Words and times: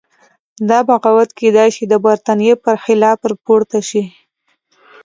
دا 0.69 0.79
بغاوت 0.87 1.29
کېدای 1.39 1.69
شي 1.75 1.83
د 1.89 1.93
برتانیې 2.05 2.55
په 2.63 2.71
خلاف 2.83 3.19
راپورته 3.31 3.79
شي. 3.89 4.03